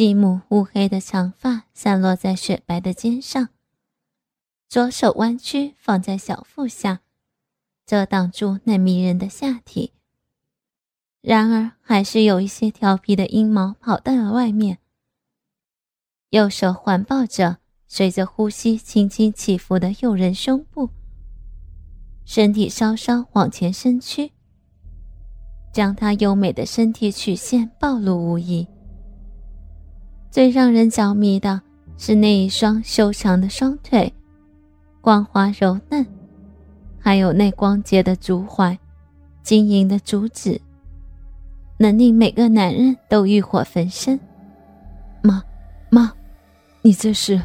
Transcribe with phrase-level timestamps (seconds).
[0.00, 3.50] 细目乌黑的长发散落在雪白的肩上，
[4.66, 7.02] 左手弯曲放在小腹下，
[7.84, 9.92] 遮挡住那迷人的下体。
[11.20, 14.78] 然而，还是有一些调皮的阴毛跑到了外面。
[16.30, 20.88] 右手环抱着随着呼吸轻轻起伏的诱人胸部，
[22.24, 24.32] 身体稍稍往前伸屈，
[25.74, 28.66] 将她优美的身体曲线暴露无遗。
[30.30, 31.60] 最让人着迷的
[31.98, 34.12] 是那一双修长的双腿，
[35.00, 36.06] 光滑柔嫩，
[37.00, 38.78] 还有那光洁的足踝，
[39.42, 40.60] 晶莹的足趾，
[41.78, 44.18] 能令每个男人都欲火焚身。
[45.20, 45.42] 妈，
[45.90, 46.12] 妈，
[46.82, 47.40] 你这是？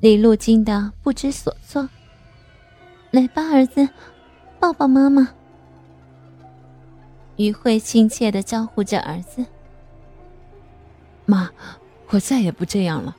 [0.00, 1.88] 李路惊得不知所措。
[3.10, 3.88] 来吧，儿子，
[4.60, 5.28] 抱抱妈妈。
[7.36, 9.44] 于慧亲切的招呼着儿子。
[11.26, 11.52] 妈，
[12.08, 13.16] 我再也不这样了。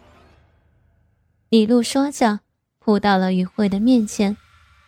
[1.49, 2.41] 李璐说着，
[2.79, 4.37] 扑到了于慧的面前，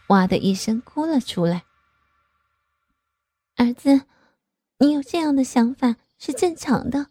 [0.08, 1.64] 哇的一声哭了出来。
[3.56, 4.02] 儿子，
[4.80, 7.08] 你有这样的想法是正常的。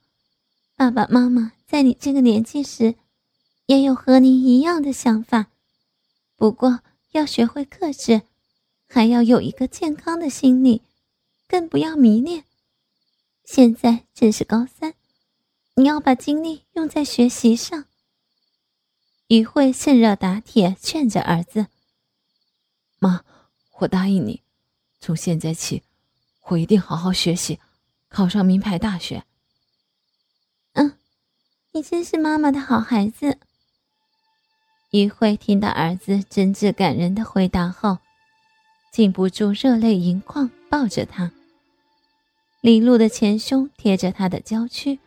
[0.76, 2.96] 爸爸妈妈在你这个年纪时，
[3.66, 5.46] 也有和你一样的想法，
[6.36, 6.80] 不过
[7.12, 8.22] 要学会克制，
[8.88, 10.82] 还要有一个健康的心理，
[11.48, 12.44] 更不要迷恋。
[13.44, 14.94] 现在正是高三。
[15.76, 17.86] 你要把精力用在学习上。
[19.26, 21.66] 于慧趁热打铁，劝着儿子
[23.00, 23.24] ：“妈，
[23.78, 24.42] 我答应你，
[25.00, 25.82] 从现在起，
[26.44, 27.58] 我一定好好学习，
[28.08, 29.24] 考上名牌大学。”
[30.74, 30.96] 嗯，
[31.72, 33.38] 你真是妈妈的好孩子。
[34.90, 37.98] 于慧听到儿子真挚感人的回答后，
[38.92, 41.32] 禁不住热泪盈眶，抱着他。
[42.60, 45.00] 李璐的前胸贴着他的娇躯。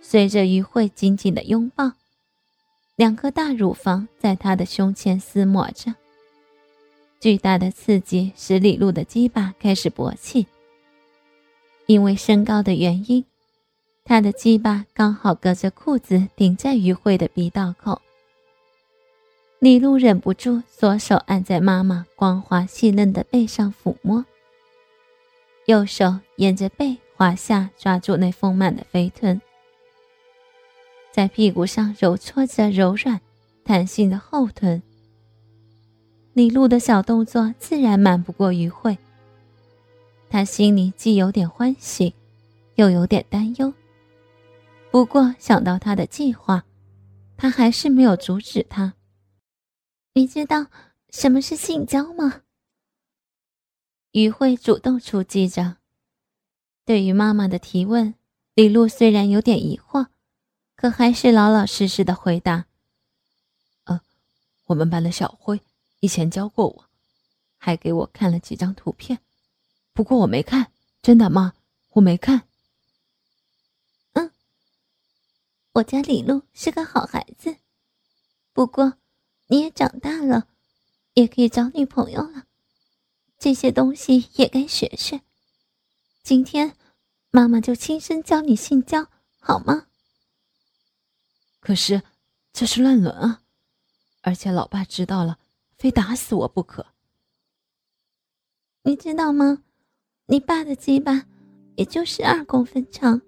[0.00, 1.92] 随着于慧紧紧的拥抱，
[2.96, 5.94] 两颗大乳房在他的胸前撕磨着。
[7.20, 10.46] 巨大的刺激使李璐的鸡巴开始勃起。
[11.86, 13.24] 因为身高的原因，
[14.04, 18.00] 他的鸡巴刚好隔着裤子顶在于慧的鼻道口。
[19.58, 24.24] 李璐忍不住左手按在妈妈光滑细嫩的背上抚摸，
[25.66, 29.40] 右手沿着背滑下抓住那丰满的肥臀。
[31.18, 33.20] 在屁股上揉搓着柔软、
[33.64, 34.80] 弹性的后臀，
[36.32, 38.96] 李璐的小动作自然瞒不过于慧。
[40.30, 42.14] 他心里既有点欢喜，
[42.76, 43.74] 又有点担忧。
[44.92, 46.64] 不过想到他的计划，
[47.36, 48.94] 他还是没有阻止他。
[50.14, 50.66] 你知道
[51.10, 52.42] 什么是性交吗？
[54.12, 55.78] 于慧主动出击着。
[56.84, 58.14] 对于妈妈的提问，
[58.54, 60.06] 李璐虽然有点疑惑。
[60.80, 62.66] 可还是老老实实的回答
[63.82, 64.00] ：“呃，
[64.66, 65.60] 我们班的小辉
[65.98, 66.84] 以前教过我，
[67.56, 69.18] 还给我看了几张图片，
[69.92, 70.70] 不过我没看，
[71.02, 71.54] 真的吗？
[71.94, 72.44] 我没看。
[74.14, 74.30] ”“嗯，
[75.72, 77.56] 我家李璐是个好孩子，
[78.52, 78.98] 不过
[79.48, 80.46] 你也长大了，
[81.14, 82.44] 也可以找女朋友了，
[83.36, 85.22] 这些东西也该学学。
[86.22, 86.76] 今天
[87.32, 89.08] 妈妈就亲身教你性交，
[89.40, 89.86] 好吗？”
[91.60, 92.02] 可是，
[92.52, 93.40] 这是乱伦啊！
[94.22, 95.38] 而且老爸知道了，
[95.76, 96.84] 非打死我不可。
[98.82, 99.62] 你知道吗？
[100.26, 101.24] 你爸的鸡巴
[101.76, 103.20] 也就十二公分长，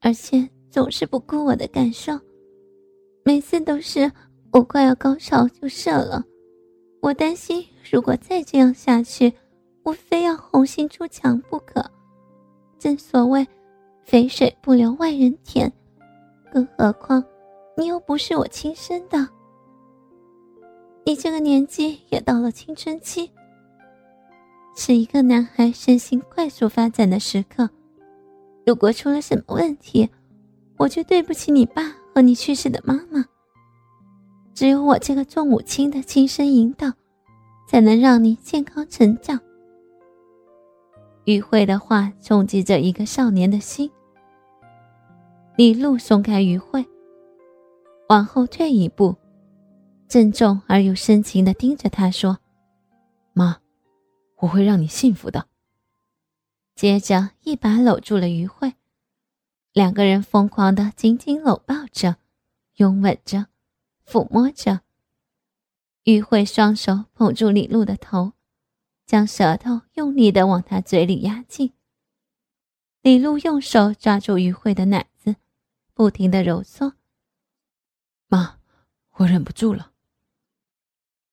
[0.00, 2.18] 而且总是不顾我的感受，
[3.24, 4.10] 每次都是
[4.50, 6.24] 我快要高潮就射了。
[7.02, 9.32] 我担心，如果再这样下去，
[9.82, 11.88] 我非要红杏出墙不可。
[12.78, 13.46] 正所谓，
[14.04, 15.70] 肥水不流外人田，
[16.52, 17.22] 更何况……
[17.80, 19.26] 你又不是我亲生的，
[21.06, 23.30] 你这个年纪也到了青春期，
[24.76, 27.70] 是一个男孩身心快速发展的时刻。
[28.66, 30.06] 如果出了什么问题，
[30.76, 33.24] 我就对不起你爸和你去世的妈妈。
[34.52, 36.92] 只有我这个做母亲的亲身引导，
[37.66, 39.40] 才能让你健康成长。
[41.24, 43.90] 于慧的话冲击着一个少年的心。
[45.56, 46.84] 李璐松开于慧。
[48.10, 49.14] 往后退一步，
[50.08, 52.40] 郑重而又深情的盯着他说
[53.32, 53.60] ：“妈，
[54.38, 55.46] 我会让你幸福的。”
[56.74, 58.74] 接着一把搂住了于慧，
[59.72, 62.16] 两个人疯狂的紧紧搂抱着，
[62.78, 63.46] 拥吻着，
[64.04, 64.80] 抚摸着。
[66.02, 68.32] 于慧双手捧住李璐的头，
[69.06, 71.74] 将舌头用力的往他嘴里压进。
[73.02, 75.36] 李璐用手抓住于慧的奶子，
[75.94, 76.94] 不停的揉搓。
[78.30, 78.58] 妈，
[79.16, 79.90] 我忍不住了。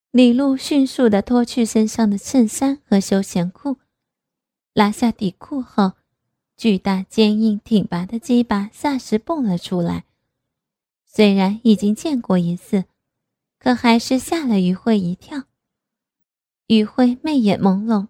[0.10, 3.78] 李璐迅速的脱去身上的衬衫和休闲裤，
[4.74, 5.94] 拉下底裤后，
[6.58, 10.06] 巨大、坚硬、挺拔的鸡巴霎时蹦了出来。
[11.06, 12.86] 虽然已经见过一次，
[13.60, 15.44] 可还是吓了于慧一跳。
[16.66, 18.08] 于慧媚眼朦胧，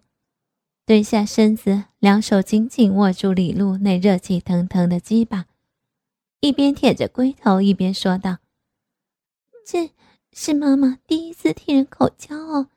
[0.86, 5.44] 蹲下身子，两手紧紧握住李璐那热气腾腾的鸡巴，
[6.40, 8.38] 一边舔着龟头，一边说道
[9.70, 9.90] ：“这
[10.32, 12.68] 是妈妈第一次替人口交哦，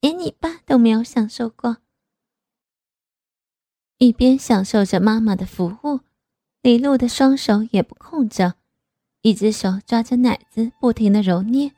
[0.00, 1.76] 连你爸都没有享受过。”
[3.98, 6.00] 一边享受着妈妈的服务，
[6.60, 8.54] 李露的双手也不空着，
[9.22, 11.70] 一只手抓着奶子，不停的揉捏，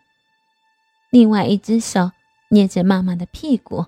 [1.10, 2.12] 另外一只手。
[2.52, 3.86] 捏着妈妈的屁股，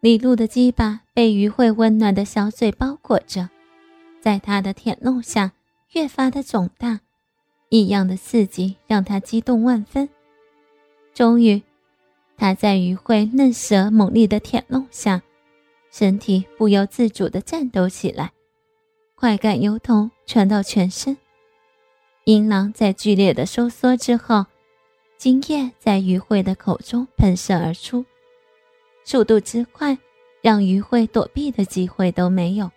[0.00, 3.50] 李露的鸡巴被于慧温暖的小嘴包裹着，
[4.22, 5.52] 在她的舔弄下
[5.90, 7.00] 越发的肿大，
[7.72, 10.06] 异样的刺激让他激动万分。
[11.14, 11.62] 终于，
[12.36, 15.22] 他在于慧嫩舌猛烈的舔弄下，
[15.90, 18.32] 身体不由自主地颤抖起来，
[19.14, 21.16] 快感由头传到全身，
[22.24, 24.44] 阴囊在剧烈的收缩之后。
[25.16, 28.04] 精液在于慧的口中喷射而出，
[29.04, 29.96] 速度之快，
[30.42, 32.70] 让于慧躲避的机会都没有，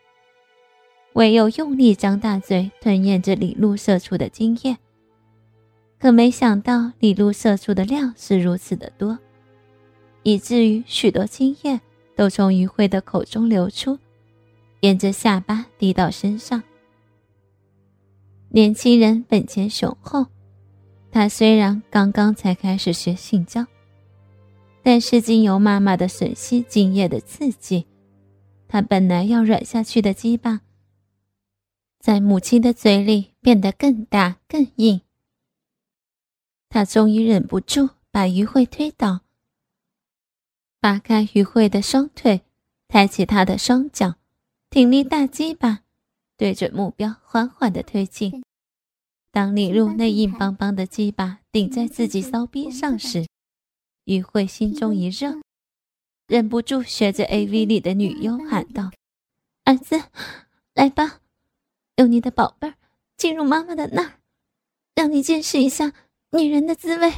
[1.13, 4.77] 唯有用力张大嘴吞咽着李露射出的精液。
[5.99, 9.17] 可没想到，李露射出的量是如此的多，
[10.23, 11.79] 以至于许多精液
[12.15, 13.97] 都从于慧的口中流出，
[14.81, 16.61] 沿着下巴滴到身上。
[18.49, 20.27] 年轻人本钱雄厚。
[21.11, 23.65] 他虽然刚刚才开始学性交，
[24.83, 27.87] 但是经由妈妈的吮吸精液的刺激，
[28.67, 30.59] 他本来要软下去的鸡巴，
[32.01, 34.99] 在母亲的嘴里变得更大更硬。
[36.75, 39.21] 他终于忍不住把于慧推倒，
[40.81, 42.41] 扒开于慧的双腿，
[42.89, 44.15] 抬起她的双脚，
[44.69, 45.83] 挺立大鸡巴，
[46.35, 48.43] 对准目标缓缓的推进。
[49.31, 53.25] 当李露那硬邦邦的鸡巴顶在自己骚逼上时，
[54.03, 55.39] 于慧心中一热，
[56.27, 58.91] 忍不住学着 A.V 里的女优喊道
[59.63, 60.03] ：“儿子，
[60.73, 61.21] 来吧，
[61.95, 62.75] 用你的宝贝儿
[63.15, 64.19] 进入妈妈的那儿，
[64.93, 65.93] 让你见识一下
[66.35, 67.11] 女人的滋味。”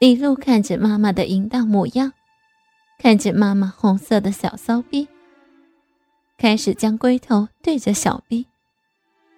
[0.00, 2.12] 李露看着妈妈的淫荡模样，
[2.98, 5.06] 看着妈妈红色的小骚逼，
[6.38, 8.46] 开始将龟头对着小逼。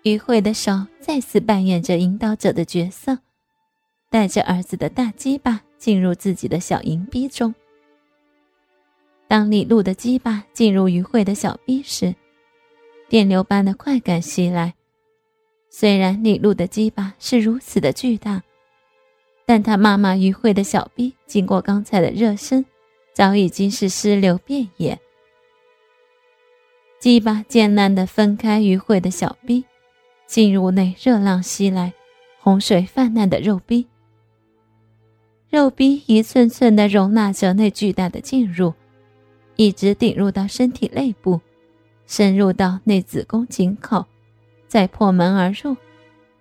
[0.05, 3.19] 于慧的手再次扮演着引导者的角色，
[4.11, 7.55] 带着儿子的大鸡巴进入自己的小银逼中。
[9.29, 12.15] 当李露的鸡巴进入于慧的小逼时，
[13.09, 14.75] 电流般的快感袭来。
[15.75, 18.43] 虽然李露的鸡巴是如此的巨大，
[19.47, 22.67] 但他妈妈于慧的小臂经过刚才的热身，
[23.15, 25.01] 早已经是湿流遍野。
[27.01, 29.65] 鸡巴艰难地分开于慧的小臂。
[30.27, 31.93] 进入内，热浪袭来，
[32.39, 33.87] 洪水泛滥的肉壁，
[35.51, 38.73] 肉壁一寸寸地容纳着那巨大的进入，
[39.57, 41.41] 一直顶入到身体内部，
[42.07, 44.07] 深入到内子宫颈口，
[44.73, 45.77] 再破门而入，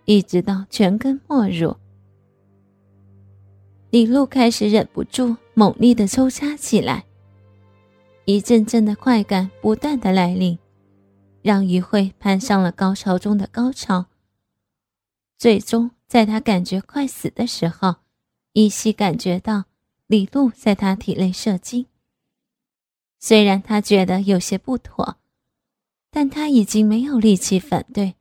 [0.05, 1.75] 一直到全根没入。
[3.89, 7.03] 李璐开始忍不住猛力的抽插起来，
[8.23, 10.57] 一阵阵的快感不断的来临。
[11.41, 14.05] 让于慧攀上了高潮中的高潮，
[15.37, 17.95] 最终在他感觉快死的时候，
[18.53, 19.65] 依稀感觉到
[20.07, 21.85] 李璐在他体内射精。
[23.19, 25.17] 虽然他觉得有些不妥，
[26.09, 28.15] 但他已经没有力气反对，